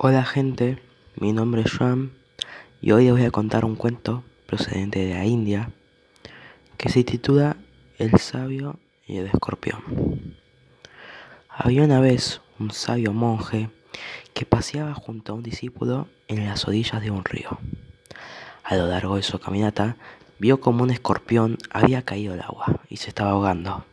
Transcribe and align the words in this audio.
Hola 0.00 0.24
gente, 0.24 0.80
mi 1.16 1.32
nombre 1.32 1.62
es 1.62 1.72
Joan 1.72 2.12
y 2.80 2.92
hoy 2.92 3.06
les 3.06 3.14
voy 3.14 3.24
a 3.24 3.32
contar 3.32 3.64
un 3.64 3.74
cuento 3.74 4.22
procedente 4.46 5.04
de 5.04 5.14
la 5.14 5.24
India 5.24 5.72
que 6.76 6.88
se 6.88 7.02
titula 7.02 7.56
El 7.98 8.16
sabio 8.20 8.78
y 9.08 9.16
el 9.16 9.26
escorpión. 9.26 10.36
Había 11.48 11.82
una 11.82 11.98
vez 11.98 12.40
un 12.60 12.70
sabio 12.70 13.12
monje 13.12 13.70
que 14.34 14.46
paseaba 14.46 14.94
junto 14.94 15.32
a 15.32 15.34
un 15.34 15.42
discípulo 15.42 16.06
en 16.28 16.46
las 16.46 16.68
orillas 16.68 17.02
de 17.02 17.10
un 17.10 17.24
río. 17.24 17.58
A 18.62 18.76
lo 18.76 18.86
largo 18.86 19.16
de 19.16 19.24
su 19.24 19.40
caminata 19.40 19.96
vio 20.38 20.60
como 20.60 20.84
un 20.84 20.90
escorpión 20.90 21.58
había 21.72 22.02
caído 22.02 22.34
al 22.34 22.42
agua 22.42 22.82
y 22.88 22.98
se 22.98 23.08
estaba 23.08 23.30
ahogando. 23.30 23.84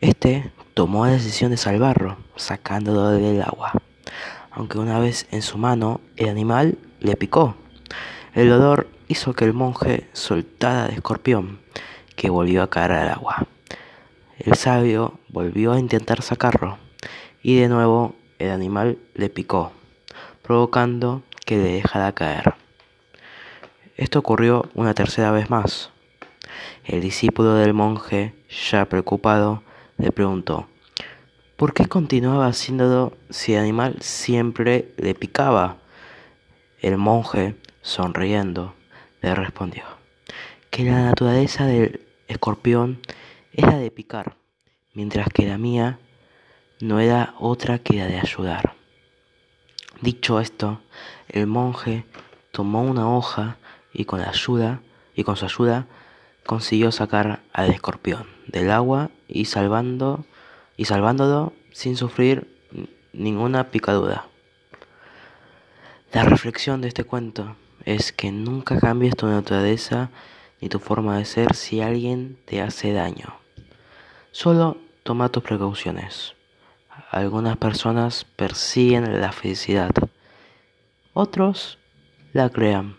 Este 0.00 0.50
tomó 0.72 1.04
la 1.04 1.12
decisión 1.12 1.50
de 1.50 1.58
salvarlo, 1.58 2.16
sacándolo 2.34 3.10
del 3.10 3.42
agua 3.42 3.74
aunque 4.50 4.78
una 4.78 4.98
vez 4.98 5.26
en 5.30 5.42
su 5.42 5.58
mano 5.58 6.00
el 6.16 6.28
animal 6.28 6.78
le 7.00 7.16
picó. 7.16 7.54
El 8.34 8.52
olor 8.52 8.88
hizo 9.08 9.32
que 9.34 9.44
el 9.44 9.52
monje 9.52 10.08
soltara 10.12 10.84
al 10.84 10.92
escorpión, 10.92 11.60
que 12.16 12.30
volvió 12.30 12.62
a 12.62 12.70
caer 12.70 12.92
al 12.92 13.08
agua. 13.08 13.46
El 14.38 14.54
sabio 14.54 15.18
volvió 15.28 15.72
a 15.72 15.78
intentar 15.78 16.22
sacarlo, 16.22 16.78
y 17.42 17.56
de 17.56 17.68
nuevo 17.68 18.14
el 18.38 18.50
animal 18.50 18.98
le 19.14 19.30
picó, 19.30 19.72
provocando 20.42 21.22
que 21.44 21.56
le 21.56 21.72
dejara 21.72 22.12
caer. 22.12 22.54
Esto 23.96 24.18
ocurrió 24.18 24.68
una 24.74 24.94
tercera 24.94 25.30
vez 25.30 25.50
más. 25.50 25.90
El 26.84 27.00
discípulo 27.02 27.54
del 27.54 27.74
monje, 27.74 28.34
ya 28.70 28.86
preocupado, 28.86 29.62
le 29.98 30.10
preguntó, 30.10 30.68
¿Por 31.60 31.74
qué 31.74 31.84
continuaba 31.84 32.46
haciéndolo 32.46 33.12
si 33.28 33.52
el 33.52 33.60
animal 33.60 33.96
siempre 34.00 34.94
le 34.96 35.14
picaba? 35.14 35.76
El 36.80 36.96
monje, 36.96 37.54
sonriendo, 37.82 38.72
le 39.20 39.34
respondió 39.34 39.84
que 40.70 40.84
la 40.84 41.02
naturaleza 41.02 41.66
del 41.66 42.00
escorpión 42.28 43.02
era 43.52 43.76
de 43.76 43.90
picar, 43.90 44.36
mientras 44.94 45.28
que 45.28 45.46
la 45.46 45.58
mía 45.58 45.98
no 46.80 46.98
era 46.98 47.34
otra 47.38 47.78
que 47.78 47.98
la 47.98 48.06
de 48.06 48.18
ayudar. 48.18 48.72
Dicho 50.00 50.40
esto, 50.40 50.80
el 51.28 51.46
monje 51.46 52.06
tomó 52.52 52.80
una 52.80 53.14
hoja 53.14 53.58
y 53.92 54.06
con 54.06 54.22
ayuda 54.22 54.80
y 55.14 55.24
con 55.24 55.36
su 55.36 55.44
ayuda 55.44 55.86
consiguió 56.46 56.90
sacar 56.90 57.42
al 57.52 57.68
escorpión 57.68 58.24
del 58.46 58.70
agua 58.70 59.10
y 59.28 59.44
salvando 59.44 60.24
y 60.76 60.86
salvándolo 60.86 61.52
sin 61.72 61.96
sufrir 61.96 62.48
ninguna 63.12 63.70
picadura. 63.70 64.26
La 66.12 66.24
reflexión 66.24 66.80
de 66.80 66.88
este 66.88 67.04
cuento 67.04 67.56
es 67.84 68.12
que 68.12 68.32
nunca 68.32 68.78
cambies 68.78 69.16
tu 69.16 69.26
naturaleza 69.26 70.10
ni 70.60 70.68
tu 70.68 70.78
forma 70.78 71.16
de 71.18 71.24
ser 71.24 71.54
si 71.54 71.80
alguien 71.80 72.38
te 72.44 72.60
hace 72.60 72.92
daño. 72.92 73.34
Solo 74.32 74.76
toma 75.02 75.28
tus 75.28 75.42
precauciones. 75.42 76.34
Algunas 77.10 77.56
personas 77.56 78.26
persiguen 78.36 79.20
la 79.20 79.32
felicidad, 79.32 79.90
otros 81.14 81.78
la 82.32 82.50
crean. 82.50 82.96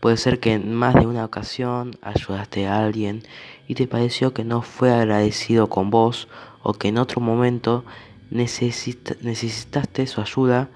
Puede 0.00 0.16
ser 0.18 0.40
que 0.40 0.52
en 0.52 0.74
más 0.74 0.94
de 0.94 1.06
una 1.06 1.24
ocasión 1.24 1.98
ayudaste 2.02 2.66
a 2.66 2.84
alguien 2.84 3.22
y 3.66 3.74
te 3.74 3.86
pareció 3.86 4.34
que 4.34 4.44
no 4.44 4.62
fue 4.62 4.92
agradecido 4.92 5.68
con 5.68 5.90
vos 5.90 6.28
o 6.68 6.74
que 6.74 6.88
en 6.88 6.98
otro 6.98 7.20
momento 7.20 7.84
necesitaste 8.28 10.06
su 10.08 10.20
ayuda 10.20 10.68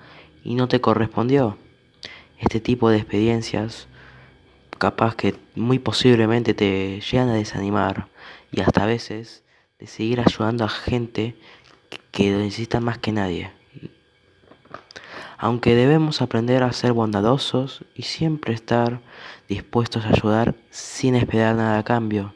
y 0.44 0.54
no 0.54 0.68
te 0.68 0.80
correspondió. 0.80 1.58
Este 2.38 2.60
tipo 2.60 2.90
de 2.90 2.98
experiencias 2.98 3.88
capaz 4.78 5.16
que 5.16 5.34
muy 5.56 5.80
posiblemente 5.80 6.54
te 6.54 7.00
llegan 7.00 7.28
a 7.28 7.34
desanimar 7.34 8.06
y 8.52 8.60
hasta 8.60 8.84
a 8.84 8.86
veces 8.86 9.42
de 9.80 9.88
seguir 9.88 10.20
ayudando 10.20 10.64
a 10.64 10.68
gente 10.68 11.34
que 12.12 12.30
lo 12.30 12.38
necesita 12.38 12.78
más 12.78 12.98
que 12.98 13.10
nadie. 13.10 13.50
Aunque 15.38 15.74
debemos 15.74 16.22
aprender 16.22 16.62
a 16.62 16.72
ser 16.72 16.92
bondadosos 16.92 17.84
y 17.96 18.02
siempre 18.02 18.54
estar 18.54 19.00
dispuestos 19.48 20.04
a 20.04 20.10
ayudar 20.10 20.54
sin 20.70 21.16
esperar 21.16 21.56
nada 21.56 21.80
a 21.80 21.82
cambio. 21.82 22.32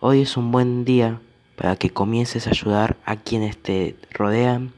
Hoy 0.00 0.22
es 0.22 0.36
un 0.36 0.50
buen 0.50 0.84
día 0.84 1.20
para 1.56 1.76
que 1.76 1.90
comiences 1.90 2.46
a 2.46 2.50
ayudar 2.50 2.96
a 3.04 3.16
quienes 3.16 3.56
te 3.56 3.96
rodean 4.10 4.72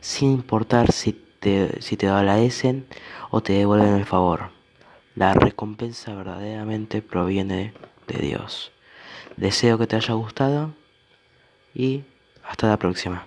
sin 0.00 0.32
importar 0.32 0.92
si 0.92 1.12
te, 1.12 1.80
si 1.80 1.96
te 1.96 2.08
agradecen 2.08 2.86
o 3.30 3.42
te 3.42 3.54
devuelven 3.54 3.94
el 3.94 4.04
favor. 4.04 4.50
La 5.14 5.32
recompensa 5.34 6.14
verdaderamente 6.14 7.02
proviene 7.02 7.72
de 8.08 8.18
Dios. 8.18 8.72
Deseo 9.36 9.78
que 9.78 9.86
te 9.86 9.96
haya 9.96 10.14
gustado 10.14 10.72
y 11.74 12.02
hasta 12.44 12.68
la 12.68 12.78
próxima. 12.78 13.26